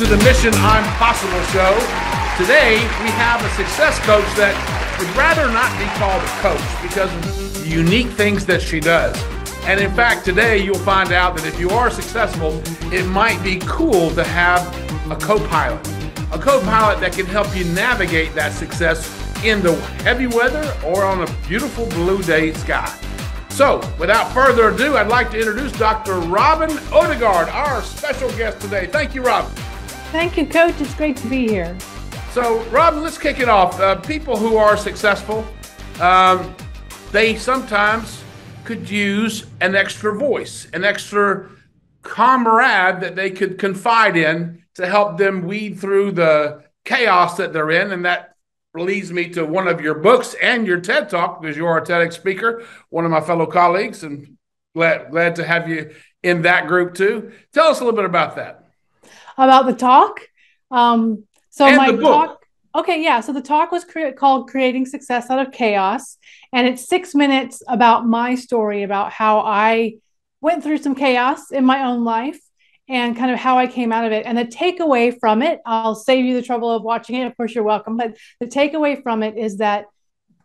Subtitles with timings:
[0.00, 1.74] to the Mission Impossible show.
[2.42, 4.56] Today, we have a success coach that
[4.98, 9.14] would rather not be called a coach because of the unique things that she does.
[9.64, 13.58] And in fact, today you'll find out that if you are successful, it might be
[13.66, 14.62] cool to have
[15.10, 15.86] a co pilot.
[16.32, 19.04] A co pilot that can help you navigate that success
[19.44, 22.90] in the heavy weather or on a beautiful blue day sky.
[23.50, 26.20] So, without further ado, I'd like to introduce Dr.
[26.20, 28.86] Robyn Odegaard, our special guest today.
[28.86, 29.69] Thank you, Robyn.
[30.10, 30.80] Thank you, Coach.
[30.80, 31.78] It's great to be here.
[32.32, 33.78] So, Robyn, let's kick it off.
[33.78, 35.46] Uh, people who are successful,
[36.00, 36.52] um,
[37.12, 38.24] they sometimes
[38.64, 41.48] could use an extra voice, an extra
[42.02, 47.70] comrade that they could confide in to help them weed through the chaos that they're
[47.70, 47.92] in.
[47.92, 48.34] And that
[48.74, 52.14] leads me to one of your books and your TED Talk because you're a TEDx
[52.14, 54.36] speaker, one of my fellow colleagues, and
[54.74, 57.30] glad glad to have you in that group too.
[57.52, 58.59] Tell us a little bit about that.
[59.44, 60.20] About the talk.
[60.70, 62.38] Um, so and my talk.
[62.74, 63.20] Okay, yeah.
[63.20, 66.18] So the talk was cre- called "Creating Success Out of Chaos,"
[66.52, 69.94] and it's six minutes about my story about how I
[70.40, 72.40] went through some chaos in my own life
[72.88, 74.26] and kind of how I came out of it.
[74.26, 77.26] And the takeaway from it, I'll save you the trouble of watching it.
[77.26, 77.96] Of course, you're welcome.
[77.96, 79.86] But the takeaway from it is that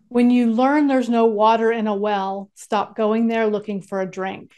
[0.08, 4.09] when you learn there's no water in a well, stop going there looking for a
[4.09, 4.52] drink.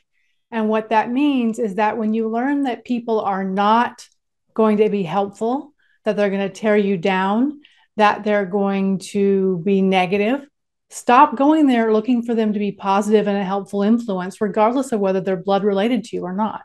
[0.52, 4.08] And what that means is that when you learn that people are not
[4.58, 5.72] going to be helpful,
[6.04, 7.62] that they're going to tear you down,
[7.96, 10.48] that they're going to be negative,
[10.90, 15.00] stop going there looking for them to be positive and a helpful influence, regardless of
[15.00, 16.64] whether they're blood related to you or not.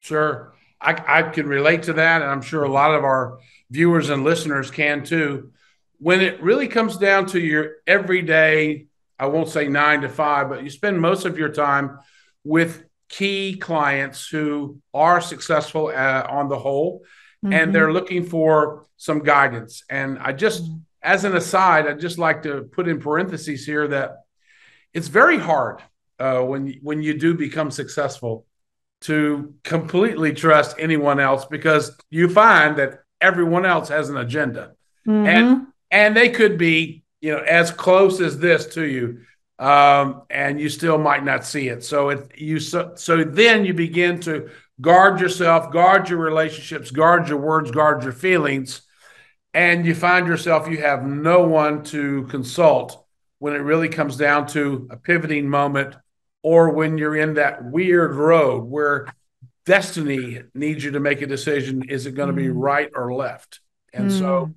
[0.00, 0.54] Sure.
[0.80, 2.22] I, I can relate to that.
[2.22, 3.38] And I'm sure a lot of our
[3.70, 5.52] viewers and listeners can too.
[5.98, 8.86] When it really comes down to your everyday,
[9.18, 11.98] I won't say nine to five, but you spend most of your time
[12.44, 17.02] with key clients who are successful uh, on the whole
[17.44, 17.52] mm-hmm.
[17.52, 19.84] and they're looking for some guidance.
[19.88, 20.78] And I just, mm-hmm.
[21.02, 24.16] as an aside, I'd just like to put in parentheses here that
[24.92, 25.82] it's very hard
[26.18, 28.46] uh, when, when you do become successful
[29.02, 34.72] to completely trust anyone else because you find that everyone else has an agenda
[35.06, 35.26] mm-hmm.
[35.26, 39.20] and and they could be you know as close as this to you
[39.58, 43.74] um, and you still might not see it so it you so, so then you
[43.74, 48.82] begin to guard yourself guard your relationships guard your words guard your feelings
[49.54, 53.04] and you find yourself you have no one to consult
[53.38, 55.96] when it really comes down to a pivoting moment
[56.42, 59.06] or when you're in that weird road where
[59.66, 62.54] destiny needs you to make a decision is it going to be mm.
[62.54, 63.60] right or left
[63.92, 64.18] and mm.
[64.18, 64.54] so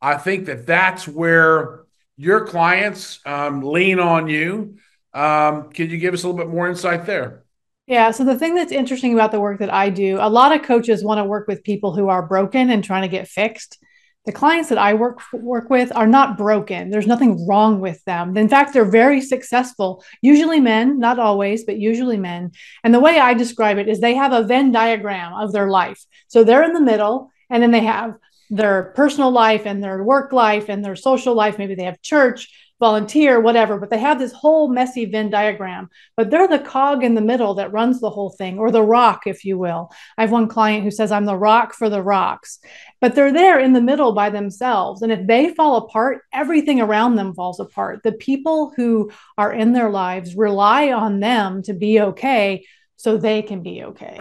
[0.00, 1.81] i think that that's where
[2.22, 4.76] your clients um, lean on you
[5.14, 7.44] um, can you give us a little bit more insight there
[7.86, 10.62] yeah so the thing that's interesting about the work that i do a lot of
[10.62, 13.78] coaches want to work with people who are broken and trying to get fixed
[14.24, 16.90] the clients that I work work with are not broken.
[16.90, 18.36] There's nothing wrong with them.
[18.36, 20.04] In fact, they're very successful.
[20.20, 22.52] Usually men, not always, but usually men.
[22.84, 26.04] And the way I describe it is they have a Venn diagram of their life.
[26.28, 28.14] So they're in the middle and then they have
[28.52, 31.58] their personal life and their work life and their social life.
[31.58, 32.48] Maybe they have church
[32.78, 35.88] volunteer, whatever, but they have this whole messy Venn diagram.
[36.16, 39.22] But they're the cog in the middle that runs the whole thing, or the rock,
[39.24, 39.90] if you will.
[40.18, 42.58] I have one client who says, I'm the rock for the rocks,
[43.00, 45.00] but they're there in the middle by themselves.
[45.00, 48.02] And if they fall apart, everything around them falls apart.
[48.02, 53.42] The people who are in their lives rely on them to be okay so they
[53.42, 54.18] can be okay.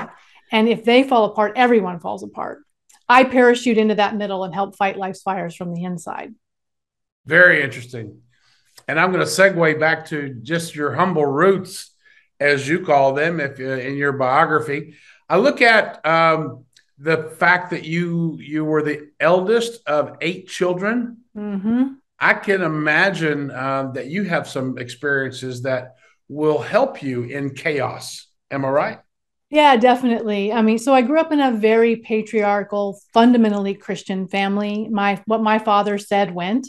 [0.52, 2.60] And if they fall apart, everyone falls apart.
[3.12, 6.34] I parachute into that middle and help fight life's fires from the inside.
[7.26, 8.22] Very interesting
[8.88, 11.92] and I'm going to segue back to just your humble roots,
[12.40, 14.96] as you call them, if uh, in your biography.
[15.30, 16.66] I look at um,
[16.98, 21.20] the fact that you you were the eldest of eight children.
[21.36, 21.94] Mm-hmm.
[22.20, 25.96] I can imagine uh, that you have some experiences that
[26.28, 28.28] will help you in chaos.
[28.52, 29.00] Am I right?
[29.52, 30.54] Yeah, definitely.
[30.54, 34.88] I mean, so I grew up in a very patriarchal, fundamentally Christian family.
[34.90, 36.68] My what my father said went.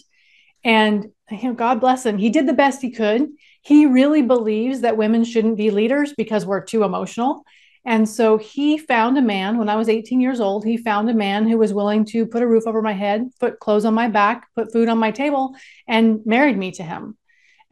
[0.65, 2.19] And you know, God bless him.
[2.19, 3.29] He did the best he could.
[3.63, 7.45] He really believes that women shouldn't be leaders because we're too emotional.
[7.85, 10.65] And so he found a man when I was 18 years old.
[10.65, 13.61] He found a man who was willing to put a roof over my head, put
[13.61, 15.55] clothes on my back, put food on my table,
[15.89, 17.17] and married me to him.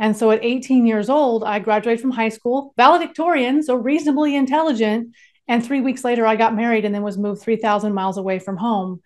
[0.01, 5.15] And so at 18 years old, I graduated from high school, valedictorian, so reasonably intelligent.
[5.47, 8.57] And three weeks later, I got married and then was moved 3,000 miles away from
[8.57, 9.03] home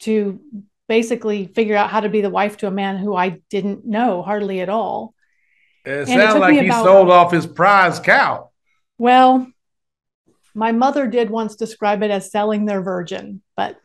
[0.00, 0.40] to
[0.88, 4.22] basically figure out how to be the wife to a man who I didn't know
[4.22, 5.14] hardly at all.
[5.84, 8.50] It sounds like he about, sold off his prize cow.
[8.96, 9.46] Well,
[10.54, 13.78] My mother did once describe it as selling their virgin, but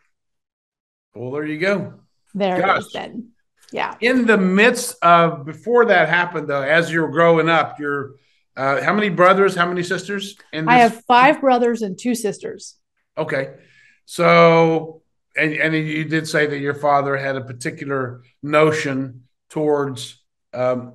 [1.14, 1.94] well, there you go.
[2.36, 2.78] There Gosh.
[2.78, 3.32] it is then.
[3.72, 3.96] Yeah.
[4.00, 8.16] In the midst of before that happened, though, as you're growing up, you're
[8.56, 9.56] uh, how many brothers?
[9.56, 10.36] How many sisters?
[10.52, 12.76] In I have five brothers and two sisters.
[13.18, 13.54] Okay,
[14.06, 15.04] so
[15.38, 20.24] and and you did say that your father had a particular notion towards
[20.54, 20.94] um,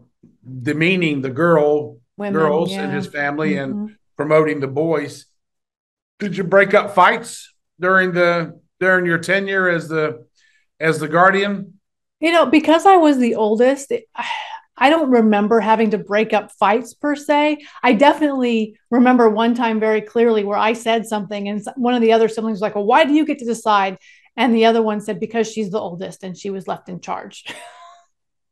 [0.63, 2.85] demeaning the girl Women, girls yeah.
[2.85, 3.89] in his family mm-hmm.
[3.89, 5.27] and promoting the boys.
[6.19, 10.27] Did you break up fights during the during your tenure as the
[10.81, 11.79] as the guardian?
[12.23, 14.09] You know, because I was the oldest, it,
[14.77, 17.59] I don't remember having to break up fights per se.
[17.83, 22.13] I definitely remember one time very clearly where I said something and one of the
[22.13, 23.99] other siblings was like, "Well, why do you get to decide?"
[24.37, 27.45] And the other one said because she's the oldest and she was left in charge.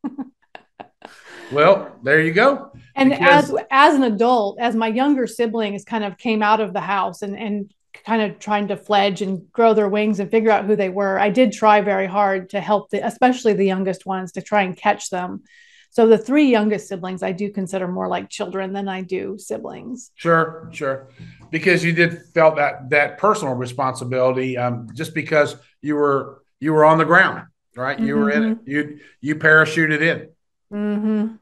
[1.53, 2.71] well, there you go.
[2.95, 6.73] And because- as as an adult, as my younger siblings kind of came out of
[6.73, 7.73] the house and and
[8.05, 11.19] kind of trying to fledge and grow their wings and figure out who they were,
[11.19, 14.75] I did try very hard to help the especially the youngest ones to try and
[14.75, 15.43] catch them.
[15.91, 20.11] So the three youngest siblings I do consider more like children than I do siblings.
[20.15, 21.09] Sure, sure.
[21.49, 26.85] Because you did felt that that personal responsibility um, just because you were you were
[26.85, 27.99] on the ground, right?
[27.99, 28.23] You mm-hmm.
[28.23, 28.55] were in it.
[28.59, 28.71] Mm-hmm.
[28.71, 30.29] You you parachuted in.
[30.73, 31.35] Mm-hmm.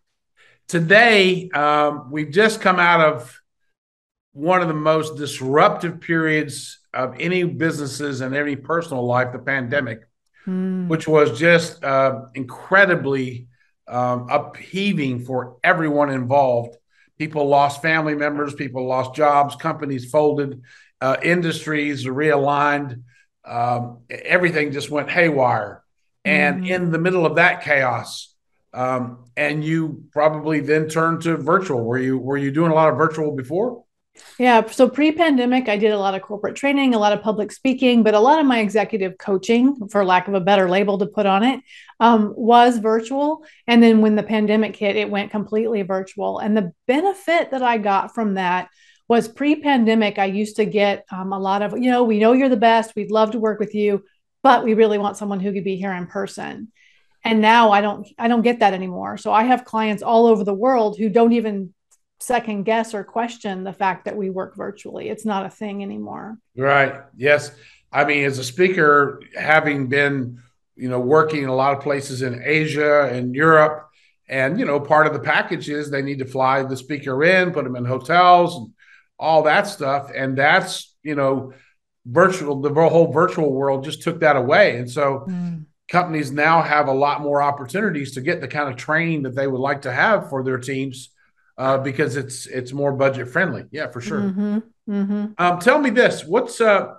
[0.67, 3.39] Today, um, we've just come out of
[4.39, 9.99] one of the most disruptive periods of any businesses and any personal life, the pandemic,
[10.47, 10.87] mm.
[10.87, 13.47] which was just uh, incredibly
[13.89, 16.77] um, upheaving for everyone involved.
[17.17, 20.61] People lost family members, people lost jobs, companies folded,
[21.01, 23.03] uh, industries realigned.
[23.43, 25.83] Um, everything just went haywire.
[26.23, 26.69] And mm.
[26.69, 28.33] in the middle of that chaos,
[28.73, 31.83] um, and you probably then turned to virtual.
[31.83, 33.83] Were you were you doing a lot of virtual before?
[34.37, 34.65] Yeah.
[34.69, 38.03] So pre pandemic, I did a lot of corporate training, a lot of public speaking,
[38.03, 41.25] but a lot of my executive coaching, for lack of a better label to put
[41.25, 41.61] on it,
[41.99, 43.43] um, was virtual.
[43.67, 46.39] And then when the pandemic hit, it went completely virtual.
[46.39, 48.69] And the benefit that I got from that
[49.07, 52.33] was pre pandemic, I used to get um, a lot of, you know, we know
[52.33, 52.95] you're the best.
[52.95, 54.03] We'd love to work with you,
[54.43, 56.71] but we really want someone who could be here in person
[57.23, 60.43] and now i don't i don't get that anymore so i have clients all over
[60.43, 61.73] the world who don't even
[62.19, 65.09] second guess or question the fact that we work virtually.
[65.09, 66.37] It's not a thing anymore.
[66.57, 67.01] Right.
[67.15, 67.51] Yes.
[67.91, 70.39] I mean, as a speaker, having been,
[70.75, 73.87] you know, working in a lot of places in Asia and Europe,
[74.27, 77.51] and you know, part of the package is they need to fly the speaker in,
[77.51, 78.69] put them in hotels, and
[79.17, 80.11] all that stuff.
[80.15, 81.53] And that's you know,
[82.05, 82.61] virtual.
[82.61, 85.25] The whole virtual world just took that away, and so.
[85.27, 85.65] Mm.
[85.89, 89.47] Companies now have a lot more opportunities to get the kind of training that they
[89.47, 91.09] would like to have for their teams
[91.59, 93.65] uh, because it's it's more budget friendly.
[93.69, 94.21] Yeah, for sure.
[94.21, 94.57] Mm-hmm,
[94.89, 95.25] mm-hmm.
[95.37, 96.95] Um, tell me this: what's uh,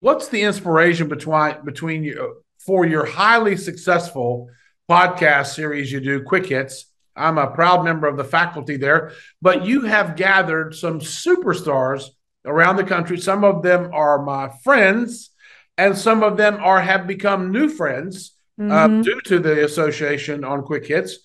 [0.00, 4.50] what's the inspiration between between you for your highly successful
[4.90, 6.84] podcast series you do, Quick Hits?
[7.16, 12.04] I'm a proud member of the faculty there, but you have gathered some superstars
[12.44, 13.18] around the country.
[13.18, 15.30] Some of them are my friends,
[15.78, 19.00] and some of them are have become new friends uh, mm-hmm.
[19.00, 21.20] uh, due to the association on Quick Hits.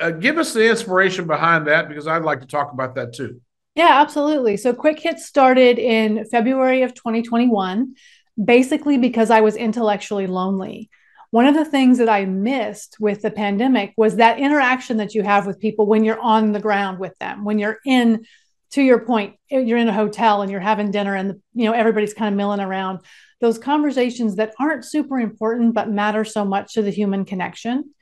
[0.00, 3.40] Uh, give us the inspiration behind that because I'd like to talk about that too.
[3.74, 4.56] Yeah, absolutely.
[4.56, 7.94] So Quick Hits started in February of 2021,
[8.42, 10.90] basically because I was intellectually lonely.
[11.30, 15.24] One of the things that I missed with the pandemic was that interaction that you
[15.24, 18.24] have with people when you're on the ground with them, when you're in,
[18.70, 22.14] to your point, you're in a hotel and you're having dinner and you know everybody's
[22.14, 23.00] kind of milling around.
[23.40, 27.92] Those conversations that aren't super important but matter so much to the human connection.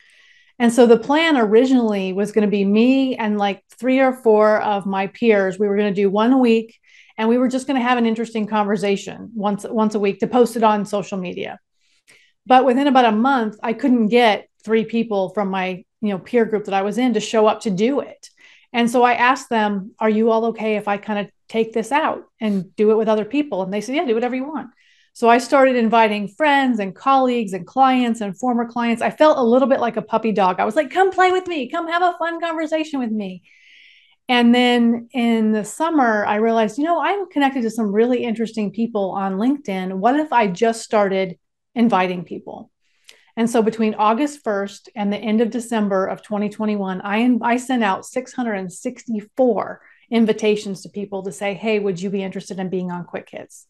[0.62, 4.62] And so the plan originally was going to be me and like three or four
[4.62, 5.58] of my peers.
[5.58, 6.78] We were going to do one a week
[7.18, 10.28] and we were just going to have an interesting conversation once once a week to
[10.28, 11.58] post it on social media.
[12.46, 16.44] But within about a month, I couldn't get three people from my, you know, peer
[16.44, 18.30] group that I was in to show up to do it.
[18.72, 21.90] And so I asked them, "Are you all okay if I kind of take this
[21.90, 24.70] out and do it with other people?" And they said, "Yeah, do whatever you want."
[25.14, 29.02] So I started inviting friends and colleagues and clients and former clients.
[29.02, 30.58] I felt a little bit like a puppy dog.
[30.58, 33.42] I was like, come play with me, come have a fun conversation with me.
[34.28, 38.70] And then in the summer, I realized, you know, I'm connected to some really interesting
[38.70, 39.92] people on LinkedIn.
[39.94, 41.38] What if I just started
[41.74, 42.70] inviting people?
[43.36, 47.82] And so between August 1st and the end of December of 2021, I, I sent
[47.82, 53.04] out 664 invitations to people to say, hey, would you be interested in being on
[53.04, 53.66] Quick Hits?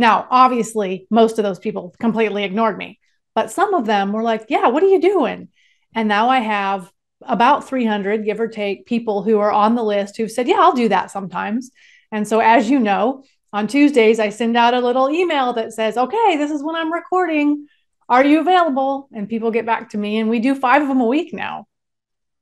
[0.00, 2.98] Now, obviously, most of those people completely ignored me,
[3.34, 5.48] but some of them were like, Yeah, what are you doing?
[5.94, 6.90] And now I have
[7.20, 10.72] about 300, give or take, people who are on the list who've said, Yeah, I'll
[10.72, 11.70] do that sometimes.
[12.10, 15.98] And so, as you know, on Tuesdays, I send out a little email that says,
[15.98, 17.66] okay, this is when I'm recording.
[18.08, 19.08] Are you available?
[19.12, 21.66] And people get back to me, and we do five of them a week now.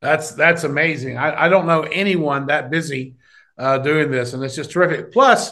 [0.00, 1.18] That's that's amazing.
[1.18, 3.16] I, I don't know anyone that busy
[3.58, 5.12] uh, doing this, and it's just terrific.
[5.12, 5.50] Plus,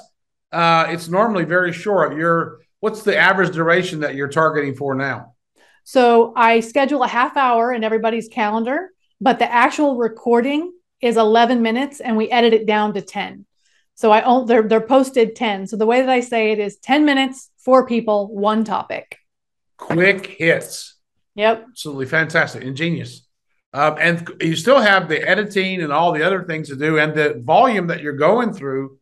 [0.53, 2.17] uh, it's normally very short.
[2.17, 5.35] You're what's the average duration that you're targeting for now?
[5.85, 11.63] So I schedule a half hour in everybody's calendar, but the actual recording is 11
[11.63, 13.47] minutes, and we edit it down to 10.
[13.95, 15.67] So I own they're they're posted 10.
[15.69, 19.19] So the way that I say it is 10 minutes, four people, one topic.
[19.79, 20.97] Quick hits.
[21.35, 21.67] Yep.
[21.71, 22.63] Absolutely fantastic.
[22.63, 23.27] Ingenious.
[23.73, 27.15] Um, and you still have the editing and all the other things to do, and
[27.15, 28.99] the volume that you're going through.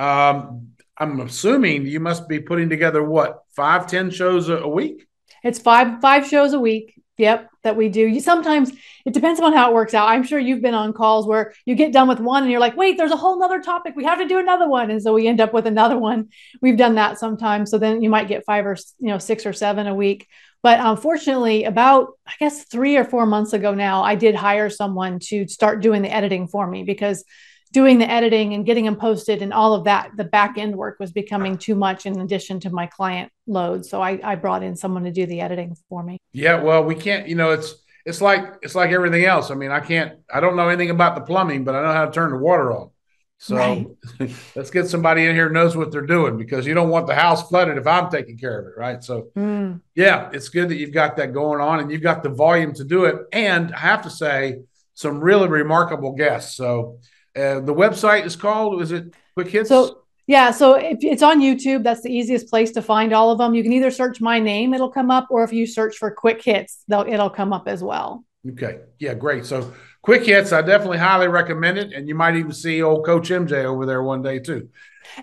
[0.00, 5.06] Um, I'm assuming you must be putting together what five, ten shows a, a week.
[5.44, 6.94] It's five five shows a week.
[7.18, 8.00] Yep, that we do.
[8.00, 8.72] You sometimes
[9.04, 10.08] it depends on how it works out.
[10.08, 12.78] I'm sure you've been on calls where you get done with one and you're like,
[12.78, 13.94] wait, there's a whole nother topic.
[13.94, 14.90] We have to do another one.
[14.90, 16.30] And so we end up with another one.
[16.62, 17.70] We've done that sometimes.
[17.70, 20.28] So then you might get five or you know, six or seven a week.
[20.62, 25.18] But unfortunately, about I guess three or four months ago now, I did hire someone
[25.24, 27.22] to start doing the editing for me because
[27.72, 30.98] doing the editing and getting them posted and all of that, the back end work
[30.98, 33.86] was becoming too much in addition to my client load.
[33.86, 36.18] So I, I brought in someone to do the editing for me.
[36.32, 37.74] Yeah, well, we can't, you know, it's
[38.06, 39.50] it's like it's like everything else.
[39.50, 42.06] I mean, I can't I don't know anything about the plumbing, but I know how
[42.06, 42.90] to turn the water on.
[43.38, 43.86] So right.
[44.54, 47.14] let's get somebody in here who knows what they're doing because you don't want the
[47.14, 49.02] house flooded if I'm taking care of it, right?
[49.02, 49.80] So mm.
[49.94, 52.84] yeah, it's good that you've got that going on and you've got the volume to
[52.84, 53.16] do it.
[53.32, 54.58] And I have to say,
[55.00, 56.54] some really remarkable guests.
[56.56, 56.98] So
[57.36, 59.68] uh, the website is called is it Quick Hits?
[59.68, 63.38] So yeah, so if it's on YouTube, that's the easiest place to find all of
[63.38, 63.54] them.
[63.54, 66.42] You can either search my name, it'll come up, or if you search for Quick
[66.42, 68.24] Hits, it'll come up as well.
[68.48, 68.78] Okay.
[68.98, 69.44] Yeah, great.
[69.44, 69.72] So
[70.02, 71.92] quick hits, I definitely highly recommend it.
[71.92, 74.68] And you might even see old Coach MJ over there one day too.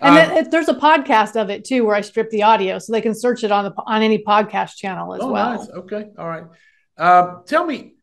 [0.00, 2.92] And um, then there's a podcast of it too, where I strip the audio, so
[2.92, 5.58] they can search it on the on any podcast channel as oh, well.
[5.58, 5.70] Nice.
[5.70, 6.44] Okay, all right.
[6.96, 7.94] Uh, tell me,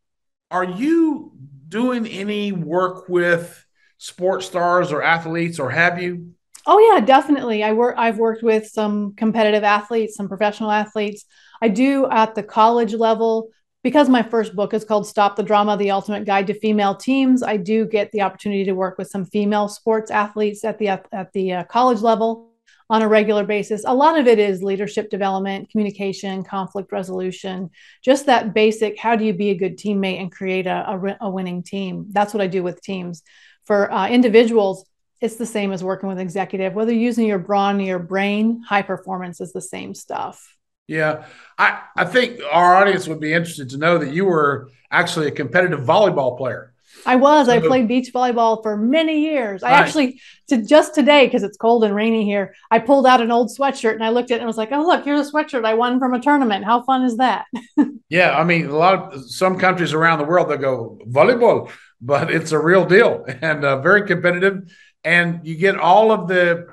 [0.49, 1.33] are you
[1.67, 3.64] doing any work with
[3.97, 6.31] sports stars or athletes, or have you?
[6.67, 7.63] Oh yeah, definitely.
[7.63, 7.95] I work.
[7.97, 11.25] I've worked with some competitive athletes, some professional athletes.
[11.61, 13.49] I do at the college level
[13.85, 17.43] because my first book is called Stop the Drama The Ultimate Guide to Female Teams,
[17.43, 21.31] I do get the opportunity to work with some female sports athletes at the at
[21.33, 22.49] the uh, college level
[22.89, 23.83] on a regular basis.
[23.85, 27.69] A lot of it is leadership development, communication, conflict resolution,
[28.03, 31.29] just that basic how do you be a good teammate and create a, a, a
[31.29, 32.07] winning team.
[32.09, 33.21] That's what I do with teams.
[33.65, 34.85] For uh, individuals,
[35.21, 38.83] it's the same as working with executive, whether using your brawn or your brain, high
[38.83, 40.55] performance is the same stuff.
[40.87, 41.25] Yeah,
[41.57, 45.31] I, I think our audience would be interested to know that you were actually a
[45.31, 46.73] competitive volleyball player.
[47.05, 47.47] I was.
[47.47, 49.63] So, I played beach volleyball for many years.
[49.63, 53.31] I actually, to just today, because it's cold and rainy here, I pulled out an
[53.31, 55.65] old sweatshirt and I looked at it and was like, "Oh, look, here's a sweatshirt
[55.65, 56.65] I won from a tournament.
[56.65, 57.45] How fun is that?"
[58.09, 61.69] yeah, I mean, a lot of some countries around the world they go volleyball,
[62.05, 64.71] but it's a real deal and uh, very competitive,
[65.03, 66.67] and you get all of the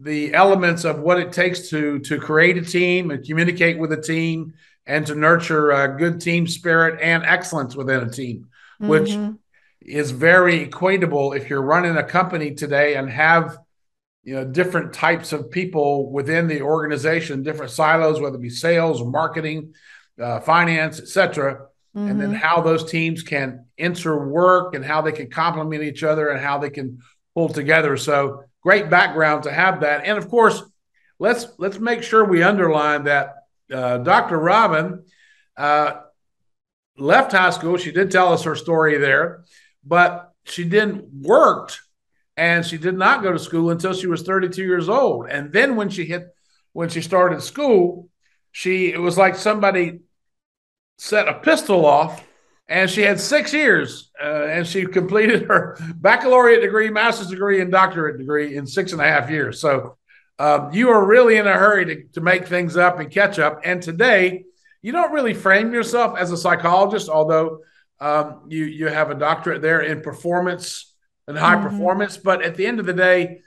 [0.00, 4.00] the elements of what it takes to to create a team and communicate with a
[4.00, 4.52] team
[4.84, 8.48] and to nurture a good team spirit and excellence within a team,
[8.80, 8.88] mm-hmm.
[8.88, 9.16] which
[9.80, 13.58] is very equatable if you're running a company today and have
[14.24, 19.02] you know different types of people within the organization, different silos, whether it be sales
[19.04, 19.74] marketing,
[20.20, 21.66] uh, finance, etc.
[21.96, 22.08] Mm-hmm.
[22.08, 22.38] And then mm-hmm.
[22.38, 26.70] how those teams can interwork and how they can complement each other and how they
[26.70, 27.00] can
[27.34, 27.96] pull together.
[27.96, 30.06] So great background to have that.
[30.06, 30.62] And of course,
[31.18, 33.34] let's let's make sure we underline that
[33.72, 34.38] uh, Dr.
[34.38, 35.04] Robyn
[35.56, 36.00] uh,
[36.96, 37.76] left high school.
[37.76, 39.44] She did tell us her story there,
[39.84, 41.80] but she didn't worked
[42.36, 45.28] and she did not go to school until she was 32 years old.
[45.28, 46.34] And then when she hit
[46.72, 48.08] when she started school,
[48.50, 50.00] she it was like somebody
[50.98, 52.24] set a pistol off
[52.68, 57.70] and she had six years uh, and she completed her baccalaureate degree master's degree and
[57.70, 59.60] doctorate degree in six and a half years.
[59.60, 59.98] So
[60.38, 63.60] um, you are really in a hurry to, to make things up and catch up.
[63.64, 64.44] And today
[64.80, 67.60] you don't really frame yourself as a psychologist although
[68.00, 70.94] um, you you have a doctorate there in performance
[71.28, 71.68] and high mm-hmm.
[71.68, 72.16] performance.
[72.16, 73.42] But at the end of the day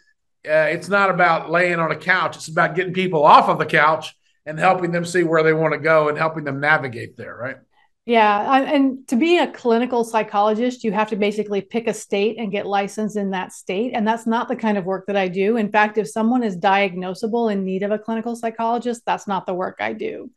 [0.48, 2.36] uh, it's not about laying on a couch.
[2.36, 4.14] It's about getting people off of the couch
[4.46, 7.58] and helping them see where they want to go and helping them navigate there right
[8.06, 8.62] yeah.
[8.72, 12.68] And to be a clinical psychologist, you have to basically pick a state and get
[12.68, 13.94] licensed in that state.
[13.96, 15.58] And that's not the kind of work that I do.
[15.58, 19.56] In fact, if someone is diagnosable in need of a clinical psychologist, that's not the
[19.56, 20.30] work I do.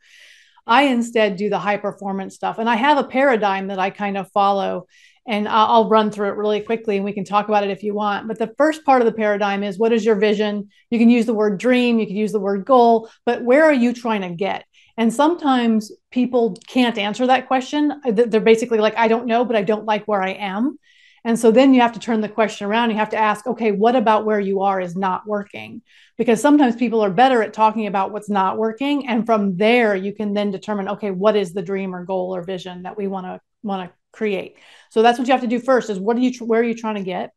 [0.66, 2.58] I instead do the high performance stuff.
[2.58, 4.86] And I have a paradigm that I kind of follow.
[5.28, 7.92] And I'll run through it really quickly and we can talk about it if you
[7.92, 8.26] want.
[8.26, 10.70] But the first part of the paradigm is what is your vision?
[10.88, 13.72] You can use the word dream, you can use the word goal, but where are
[13.74, 14.64] you trying to get?
[14.96, 17.92] And sometimes people can't answer that question.
[18.04, 20.78] Uh, they're basically like, I don't know, but I don't like where I am.
[21.24, 22.90] And so then you have to turn the question around.
[22.90, 25.82] You have to ask, okay, what about where you are is not working?
[26.16, 29.06] Because sometimes people are better at talking about what's not working.
[29.06, 32.42] And from there, you can then determine, okay, what is the dream or goal or
[32.42, 34.56] vision that we want to want to create.
[34.90, 36.74] So that's what you have to do first is what are you where are you
[36.74, 37.30] trying to get?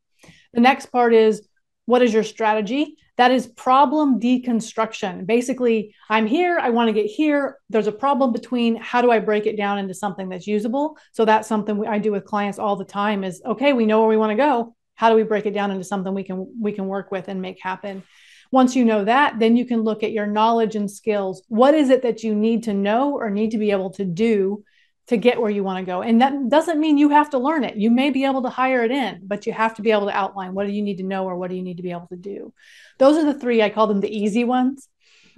[0.54, 1.48] The next part is
[1.86, 2.98] what is your strategy?
[3.18, 5.26] That is problem deconstruction.
[5.26, 7.58] Basically, I'm here, I want to get here.
[7.70, 10.98] There's a problem between how do I break it down into something that's usable?
[11.12, 14.10] So that's something I do with clients all the time is okay, we know where
[14.10, 14.76] we want to go.
[14.96, 17.42] How do we break it down into something we can we can work with and
[17.42, 18.04] make happen?
[18.52, 21.44] Once you know that, then you can look at your knowledge and skills.
[21.48, 24.64] What is it that you need to know or need to be able to do
[25.12, 26.02] to get where you want to go.
[26.02, 27.76] And that doesn't mean you have to learn it.
[27.76, 30.16] You may be able to hire it in, but you have to be able to
[30.16, 32.08] outline what do you need to know or what do you need to be able
[32.08, 32.54] to do.
[32.98, 34.88] Those are the three, I call them the easy ones.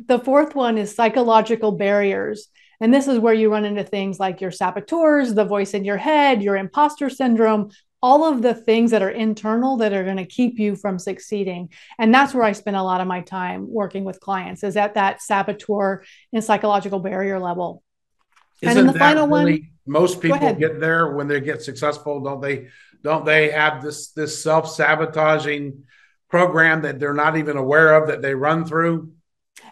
[0.06, 2.50] The fourth one is psychological barriers.
[2.80, 5.98] And this is where you run into things like your saboteurs, the voice in your
[5.98, 7.72] head, your imposter syndrome,
[8.04, 11.70] all of the things that are internal that are going to keep you from succeeding.
[11.98, 14.94] And that's where I spend a lot of my time working with clients is at
[14.94, 17.82] that saboteur and psychological barrier level.
[18.64, 22.22] Isn't and then the final really, one, most people get there when they get successful,
[22.22, 22.68] don't they?
[23.04, 25.84] Don't they have this this self sabotaging
[26.30, 29.12] program that they're not even aware of that they run through?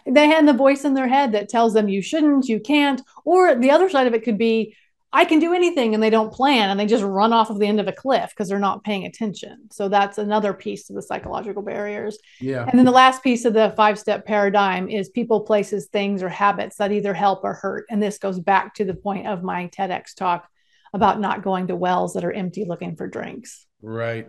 [0.06, 3.00] They have the voice in their head that tells them you shouldn't, you can't.
[3.24, 4.76] Or the other side of it could be
[5.14, 7.66] I can do anything and they don't plan and they just run off of the
[7.66, 9.68] end of a cliff because they're not paying attention.
[9.70, 12.18] So that's another piece of the psychological barriers.
[12.40, 12.64] Yeah.
[12.66, 16.30] And then the last piece of the five step paradigm is people, places, things, or
[16.30, 17.84] habits that either help or hurt.
[17.90, 20.48] And this goes back to the point of my TEDx talk
[20.94, 23.66] about not going to wells that are empty looking for drinks.
[23.82, 24.28] Right.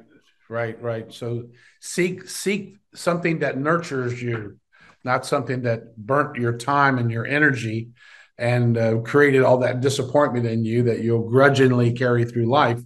[0.49, 0.81] Right.
[0.81, 1.13] Right.
[1.13, 1.49] So
[1.79, 4.59] seek seek something that nurtures you,
[5.05, 7.91] not something that burnt your time and your energy
[8.37, 12.81] and uh, created all that disappointment in you that you'll grudgingly carry through life.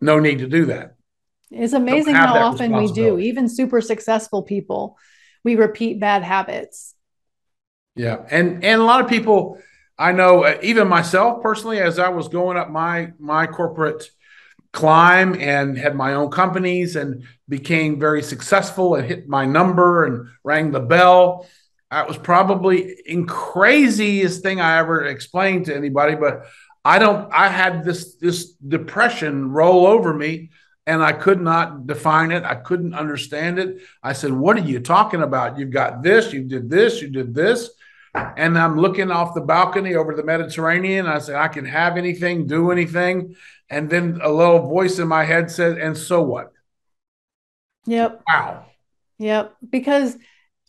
[0.00, 0.94] No need to do that.
[1.50, 4.96] It's amazing how often we do, even super successful people,
[5.44, 6.94] we repeat bad habits.
[7.96, 9.58] Yeah, and and a lot of people
[9.98, 14.10] I know, uh, even myself personally, as I was going up my my corporate
[14.72, 20.28] climb and had my own companies and became very successful and hit my number and
[20.44, 21.46] rang the bell
[21.90, 26.46] that was probably in craziest thing I ever explained to anybody, but
[26.84, 30.50] I don't I had this this depression roll over me
[30.86, 32.44] and I could not define it.
[32.44, 33.82] I couldn't understand it.
[34.02, 35.58] I said, "What are you talking about?
[35.58, 37.70] You've got this, you did this, you did this."
[38.14, 41.06] And I'm looking off the balcony over the Mediterranean.
[41.06, 43.36] I said, "I can have anything, do anything."
[43.68, 46.52] And then a little voice in my head said, "And so what?"
[47.84, 48.22] Yep.
[48.26, 48.64] Wow.
[49.18, 50.16] Yep, because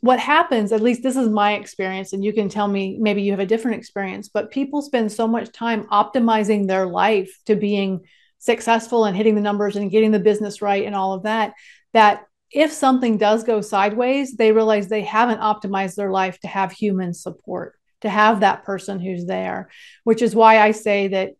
[0.01, 3.31] what happens, at least this is my experience, and you can tell me maybe you
[3.31, 8.01] have a different experience, but people spend so much time optimizing their life to being
[8.37, 11.53] successful and hitting the numbers and getting the business right and all of that,
[11.93, 16.71] that if something does go sideways, they realize they haven't optimized their life to have
[16.71, 19.69] human support, to have that person who's there,
[20.03, 21.33] which is why I say that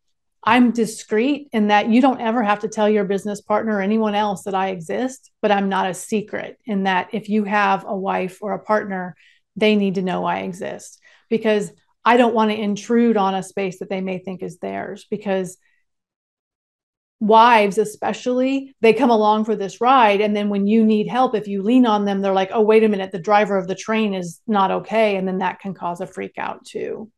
[0.44, 4.16] I'm discreet in that you don't ever have to tell your business partner or anyone
[4.16, 7.96] else that I exist, but I'm not a secret in that if you have a
[7.96, 9.16] wife or a partner,
[9.56, 11.00] they need to know I exist
[11.30, 11.72] because
[12.06, 15.58] I don't want to intrude on a space that they may think is theirs because
[17.20, 21.50] wives especially they come along for this ride and then when you need help if
[21.50, 24.14] you lean on them they're like oh wait a minute the driver of the train
[24.14, 25.18] is not okay.
[25.18, 27.12] And then that can cause a freak out too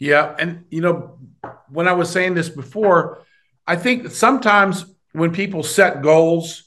[0.00, 0.34] yeah.
[0.38, 1.18] And, you know,
[1.68, 3.22] when I was saying this before,
[3.66, 6.64] I think sometimes when people set goals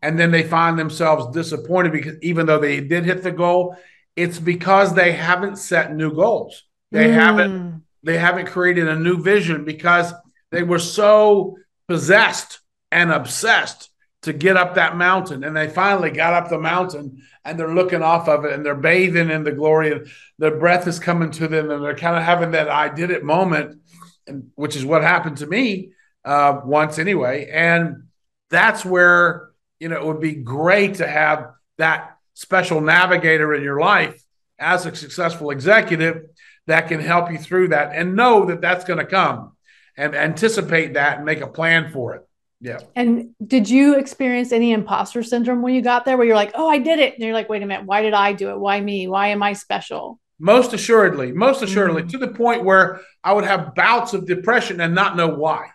[0.00, 3.76] and then they find themselves disappointed because even though they did hit the goal,
[4.14, 6.62] it's because they haven't set new goals.
[6.92, 7.14] They mm.
[7.14, 10.14] haven't they haven't created a new vision because
[10.52, 12.60] they were so possessed
[12.92, 13.90] and obsessed
[14.26, 15.44] to get up that mountain.
[15.44, 18.74] And they finally got up the mountain and they're looking off of it and they're
[18.74, 20.08] bathing in the glory and
[20.38, 23.22] their breath is coming to them and they're kind of having that I did it
[23.22, 23.80] moment,
[24.26, 25.92] and, which is what happened to me
[26.24, 27.48] uh, once anyway.
[27.52, 28.08] And
[28.50, 33.78] that's where, you know, it would be great to have that special navigator in your
[33.78, 34.20] life
[34.58, 36.24] as a successful executive
[36.66, 39.52] that can help you through that and know that that's going to come
[39.96, 42.25] and anticipate that and make a plan for it.
[42.60, 42.78] Yeah.
[42.94, 46.68] And did you experience any imposter syndrome when you got there where you're like, oh,
[46.68, 47.14] I did it?
[47.14, 48.58] And you're like, wait a minute, why did I do it?
[48.58, 49.08] Why me?
[49.08, 50.18] Why am I special?
[50.38, 52.10] Most assuredly, most assuredly, mm-hmm.
[52.10, 55.68] to the point where I would have bouts of depression and not know why.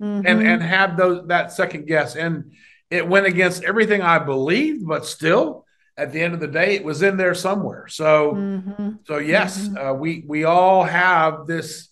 [0.00, 0.26] mm-hmm.
[0.26, 2.16] and and have those that second guess.
[2.16, 2.52] And
[2.90, 5.64] it went against everything I believed, but still,
[5.96, 7.86] at the end of the day, it was in there somewhere.
[7.88, 8.90] So, mm-hmm.
[9.06, 9.76] so yes, mm-hmm.
[9.76, 11.88] uh, we we all have this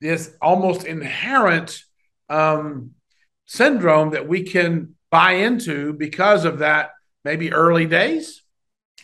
[0.00, 1.82] this almost inherent
[2.28, 2.92] um,
[3.48, 6.90] syndrome that we can buy into because of that
[7.24, 8.42] maybe early days?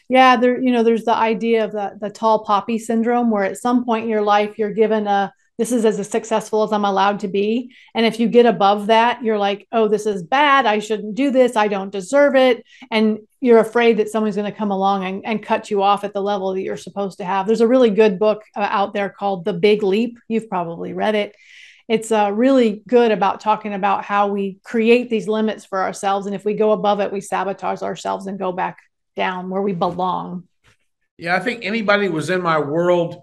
[0.09, 3.57] Yeah there you know there's the idea of the the tall poppy syndrome where at
[3.57, 7.21] some point in your life you're given a this is as successful as i'm allowed
[7.21, 7.73] to be.
[7.95, 10.67] And if you get above that you're like oh this is bad.
[10.67, 11.57] I shouldn't do this.
[11.57, 12.65] I don't deserve it.
[12.91, 16.13] And you're afraid that someone's going to come along and, and cut you off at
[16.13, 17.47] the level that you're supposed to have.
[17.47, 20.19] There's a really good book uh, out there called the big leap.
[20.29, 21.35] You've probably read it
[21.89, 26.35] it's uh, really good about talking about how we create these limits for ourselves and
[26.35, 28.79] if we go above it we sabotage ourselves and go back
[29.17, 30.45] down where we belong.
[31.19, 33.23] Yeah i think anybody was in my world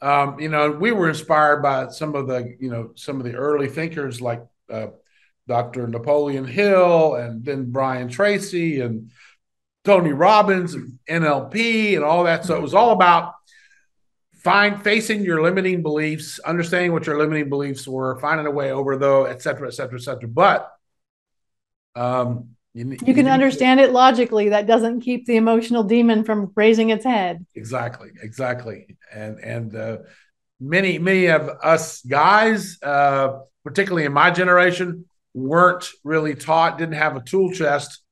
[0.00, 3.34] um, you know we were inspired by some of the you know some of the
[3.34, 4.88] early thinkers like uh,
[5.48, 9.10] dr napoleon hill and then brian tracy and
[9.84, 12.44] tony robbins and nlp and all that.
[12.44, 13.34] So it was all about
[14.42, 18.96] find facing your limiting beliefs, understanding what your limiting beliefs were, finding a way over
[18.96, 20.28] though, et cetera, et cetera, et cetera.
[20.28, 20.70] But
[21.94, 24.48] um, you, you can understand it logically.
[24.48, 27.46] That doesn't keep the emotional demon from raising its head.
[27.54, 28.96] Exactly, exactly.
[29.12, 29.98] And and uh,
[30.58, 37.14] many many of us guys, uh, particularly in my generation, weren't really taught, didn't have
[37.16, 38.02] a tool chest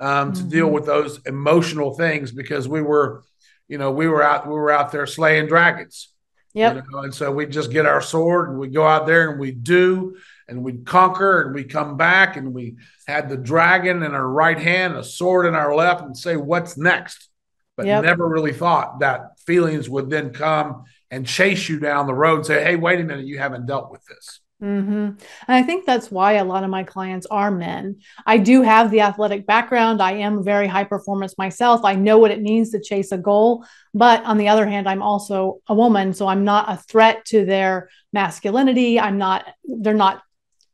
[0.00, 0.48] um, to mm-hmm.
[0.48, 3.22] deal with those emotional things because we were
[3.68, 6.08] you know, we were out we were out there slaying dragons.
[6.54, 6.76] Yep.
[6.76, 6.98] You know?
[7.00, 10.16] And so we just get our sword and we go out there and we do
[10.48, 12.76] and we conquer and we come back and we
[13.06, 16.76] had the dragon in our right hand, a sword in our left, and say, What's
[16.76, 17.28] next?
[17.76, 18.02] But yep.
[18.02, 22.46] never really thought that feelings would then come and chase you down the road and
[22.46, 24.40] say, Hey, wait a minute, you haven't dealt with this.
[24.62, 24.90] Mm-hmm.
[24.90, 28.00] And I think that's why a lot of my clients are men.
[28.26, 30.02] I do have the athletic background.
[30.02, 31.84] I am very high performance myself.
[31.84, 33.64] I know what it means to chase a goal.
[33.94, 36.12] But on the other hand, I'm also a woman.
[36.12, 38.98] So I'm not a threat to their masculinity.
[38.98, 40.22] I'm not, they're not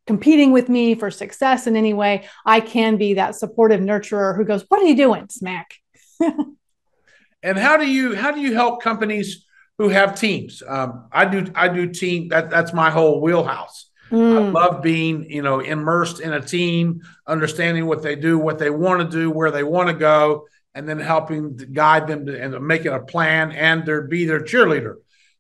[0.07, 2.27] competing with me for success in any way.
[2.47, 5.29] I can be that supportive nurturer who goes, What are you doing?
[5.29, 5.75] Smack.
[6.20, 9.44] and how do you how do you help companies
[9.79, 10.63] who have teams.
[10.67, 13.91] Um, I do I do team that that's my whole wheelhouse.
[14.11, 14.37] Mm.
[14.37, 18.71] I love being, you know, immersed in a team, understanding what they do, what they
[18.71, 22.41] want to do, where they want to go, and then helping to guide them to,
[22.41, 24.97] and making a plan and their be their cheerleader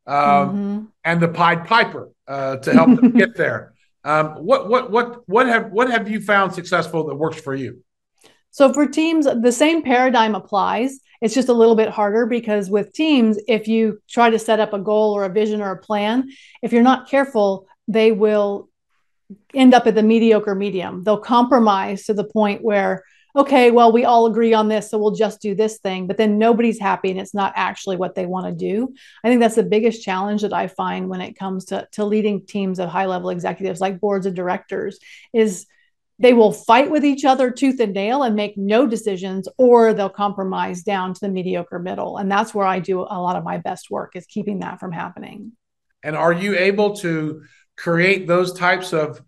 [0.06, 0.84] um, mm-hmm.
[1.04, 3.74] and the Pied Piper uh, to help them get there.
[4.02, 7.82] Um, what what what what have what have you found successful that works for you?
[8.54, 11.00] So for teams, the same paradigm applies.
[11.20, 14.72] It's just a little bit harder because with teams, if you try to set up
[14.72, 16.30] a goal or a vision or a plan,
[16.62, 18.68] if you're not careful, they will
[19.54, 21.02] end up at the mediocre medium.
[21.02, 23.02] They'll compromise to the point where,
[23.34, 26.38] okay, well, we all agree on this, so we'll just do this thing, but then
[26.38, 28.94] nobody's happy and it's not actually what they want to do.
[29.24, 32.46] I think that's the biggest challenge that I find when it comes to, to leading
[32.46, 35.00] teams of high level executives like boards of directors
[35.32, 35.66] is
[36.18, 40.08] they will fight with each other tooth and nail and make no decisions or they'll
[40.08, 42.18] compromise down to the mediocre middle.
[42.18, 44.92] And that's where i do a lot of my best work is keeping that from
[44.92, 45.52] happening.
[46.02, 47.42] And are you able to
[47.76, 49.22] create those types of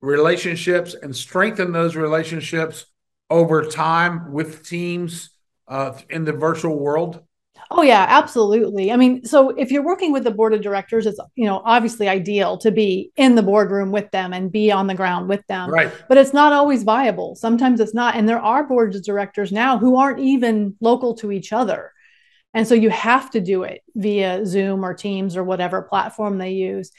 [0.00, 2.86] relationships and strengthen those relationships
[3.28, 5.30] over time with teams
[5.68, 7.22] uh, in the virtual world
[7.72, 8.90] Oh yeah, absolutely.
[8.90, 12.08] I mean, so if you're working with the board of directors, it's you know obviously
[12.08, 15.70] ideal to be in the boardroom with them and be on the ground with them.
[15.70, 15.92] Right.
[16.08, 17.36] But it's not always viable.
[17.36, 21.30] Sometimes it's not, and there are boards of directors now who aren't even local to
[21.30, 21.92] each other,
[22.54, 26.50] and so you have to do it via Zoom or Teams or whatever platform they
[26.50, 26.90] use.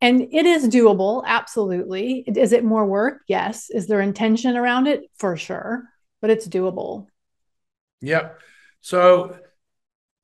[0.00, 2.24] And it is doable, absolutely.
[2.26, 3.22] Is it more work?
[3.26, 3.70] Yes.
[3.70, 5.04] Is there intention around it?
[5.16, 5.84] For sure,
[6.20, 7.06] but it's doable.
[8.02, 8.38] Yep.
[8.82, 9.38] So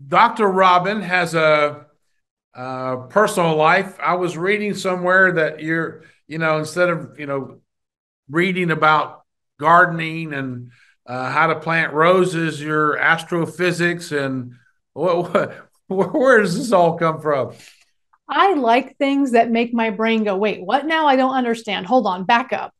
[0.06, 0.48] Dr.
[0.48, 1.86] Robyn has a,
[2.54, 3.98] a, personal life.
[4.00, 7.60] I was reading somewhere that you're, you know, instead of, you know,
[8.28, 9.24] reading about
[9.58, 10.70] gardening and
[11.06, 14.54] uh, how to plant roses, your astrophysics and
[14.92, 15.68] what, what,
[16.14, 17.52] where does this all come from?
[18.28, 21.06] I like things that make my brain go, wait, what now?
[21.06, 21.86] I don't understand.
[21.86, 22.72] Hold on, back up.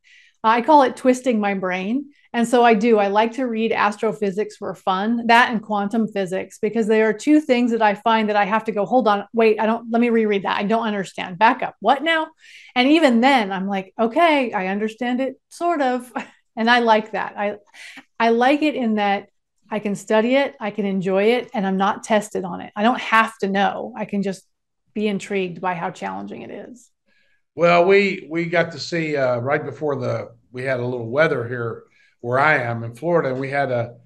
[0.44, 2.12] I call it twisting my brain.
[2.32, 2.98] And so I do.
[2.98, 7.40] I like to read astrophysics for fun, that and quantum physics, because they are two
[7.40, 10.00] things that I find that I have to go, hold on, wait, I don't, let
[10.00, 10.56] me reread that.
[10.56, 11.38] I don't understand.
[11.38, 11.74] Back up.
[11.80, 12.28] What now?
[12.76, 16.12] And even then, I'm like, okay, I understand it sort of.
[16.56, 17.34] And I like that.
[17.38, 17.56] I,
[18.18, 19.28] I like it in that
[19.70, 22.72] I can study it, I can enjoy it, and I'm not tested on it.
[22.74, 23.94] I don't have to know.
[23.96, 24.42] I can just
[24.92, 26.90] be intrigued by how challenging it is.
[27.54, 31.46] Well, we we got to see uh, right before the we had a little weather
[31.46, 31.84] here
[32.20, 33.96] where I am in Florida, and we had a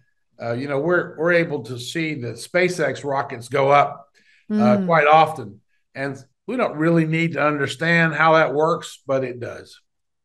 [0.40, 4.09] uh, you know we're we're able to see the SpaceX rockets go up
[4.50, 4.87] uh, mm.
[4.87, 5.61] quite often,
[5.94, 9.81] and we don't really need to understand how that works, but it does.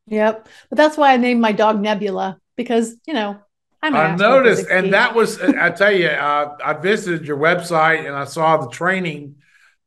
[0.07, 3.39] Yep, but that's why I named my dog Nebula because you know
[3.81, 8.15] I'm I noticed, and that was I tell you, uh, I visited your website and
[8.15, 9.35] I saw the training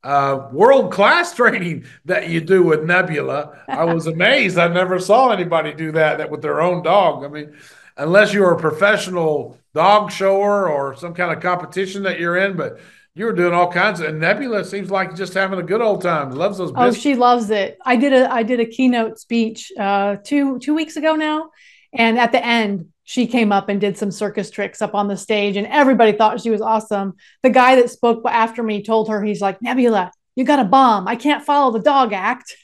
[0.03, 3.63] uh, world class training that you do with Nebula.
[3.69, 4.59] I was amazed.
[4.59, 7.25] I never saw anybody do that, that with their own dog.
[7.25, 7.55] I mean,
[7.97, 12.81] unless you're a professional dog shower or some kind of competition that you're in, but
[13.15, 16.03] you were doing all kinds of and Nebula seems like just having a good old
[16.03, 16.31] time.
[16.31, 16.73] Loves those.
[16.73, 16.97] Biscuits.
[16.97, 17.79] Oh, she loves it.
[17.85, 21.51] I did a I did a keynote speech uh, two two weeks ago now,
[21.93, 25.17] and at the end she came up and did some circus tricks up on the
[25.17, 27.15] stage and everybody thought she was awesome.
[27.43, 31.09] The guy that spoke after me told her, he's like, Nebula, you got a bomb.
[31.09, 32.57] I can't follow the dog act.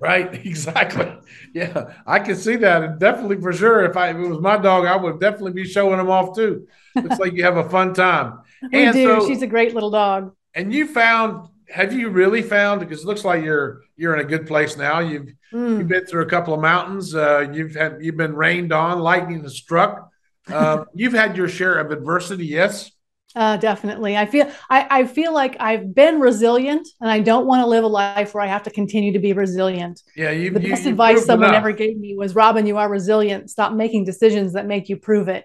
[0.00, 0.34] Right.
[0.46, 1.12] Exactly.
[1.52, 1.94] Yeah.
[2.06, 2.82] I can see that.
[2.82, 3.84] And definitely for sure.
[3.84, 6.66] If I, if it was my dog, I would definitely be showing him off too.
[6.94, 8.40] It's like you have a fun time.
[8.72, 9.20] we and do.
[9.20, 10.34] So, She's a great little dog.
[10.54, 14.28] And you found have you really found because it looks like you're you're in a
[14.28, 15.78] good place now you've mm.
[15.78, 19.42] you've been through a couple of mountains uh, you've had you've been rained on lightning
[19.42, 20.10] has struck
[20.48, 22.90] uh, you've had your share of adversity yes
[23.36, 24.16] uh, definitely.
[24.16, 27.84] I feel I, I feel like i've been resilient and i don't want to live
[27.84, 30.02] a life where i have to continue to be resilient.
[30.16, 33.50] Yeah you, the best you, advice someone ever gave me was robyn you are resilient.
[33.50, 35.44] Stop making decisions that make you prove it.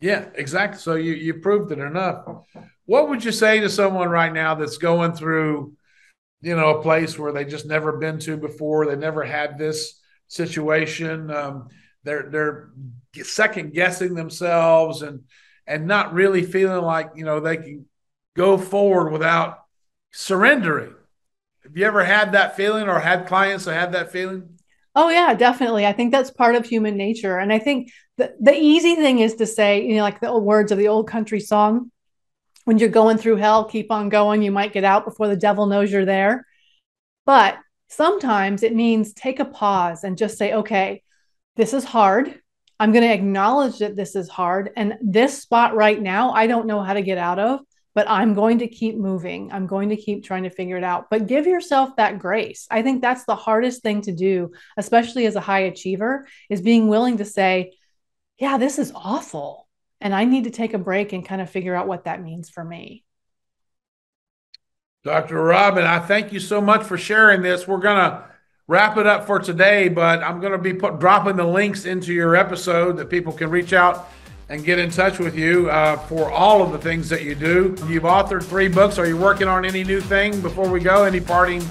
[0.00, 0.78] Yeah exactly.
[0.78, 2.24] So you you proved it enough.
[2.86, 5.74] What would you say to someone right now that's going through,
[6.40, 8.86] you know, a place where they just never been to before?
[8.86, 11.30] They never had this situation.
[11.32, 11.68] Um,
[12.04, 12.70] they're they're
[13.24, 15.24] second guessing themselves and
[15.66, 17.86] and not really feeling like you know they can
[18.34, 19.64] go forward without
[20.12, 20.94] surrendering.
[21.62, 24.58] Have you ever had that feeling or had clients that had that feeling?
[24.94, 25.84] Oh yeah, definitely.
[25.84, 27.38] I think that's part of human nature.
[27.38, 30.72] And I think the, the easy thing is to say, you know, like the words
[30.72, 31.90] of the old country song,
[32.64, 34.42] when you're going through hell, keep on going.
[34.42, 36.46] You might get out before the devil knows you're there.
[37.26, 41.02] But sometimes it means take a pause and just say, okay,
[41.56, 42.40] this is hard.
[42.78, 44.70] I'm going to acknowledge that this is hard.
[44.76, 47.60] And this spot right now, I don't know how to get out of,
[47.94, 49.50] but I'm going to keep moving.
[49.52, 51.08] I'm going to keep trying to figure it out.
[51.10, 52.66] But give yourself that grace.
[52.70, 56.88] I think that's the hardest thing to do, especially as a high achiever, is being
[56.88, 57.72] willing to say,
[58.38, 59.66] yeah, this is awful
[60.00, 62.50] and I need to take a break and kind of figure out what that means
[62.50, 63.04] for me.
[65.04, 65.42] Dr.
[65.42, 67.66] Robyn, I thank you so much for sharing this.
[67.66, 68.24] We're going to
[68.68, 72.12] wrap it up for today, but I'm going to be put, dropping the links into
[72.12, 74.10] your episode that people can reach out
[74.48, 77.76] and get in touch with you uh, for all of the things that you do.
[77.88, 78.98] You've authored three books.
[78.98, 81.04] Are you working on any new thing before we go?
[81.04, 81.64] Any parting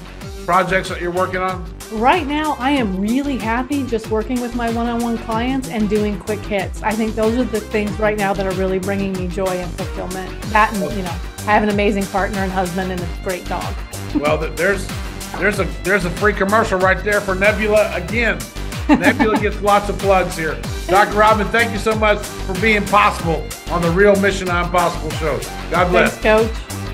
[0.45, 1.65] projects that you're working on?
[1.91, 5.89] Right now, I am really happy just working with my one on one clients and
[5.89, 6.81] doing quick hits.
[6.81, 9.71] I think those are the things right now that are really bringing me joy and
[9.73, 10.31] fulfillment.
[10.43, 13.75] That and, you know, I have an amazing partner and husband and a great dog.
[14.15, 14.87] well, there's
[15.39, 18.39] there's a there's a free commercial right there for Nebula again.
[18.87, 20.59] Nebula gets lots of plugs here.
[20.87, 21.17] Dr.
[21.17, 25.39] Robyn, thank you so much for being possible on the Real Mission Impossible show.
[25.71, 26.17] God bless.
[26.17, 26.84] Thanks, Coach.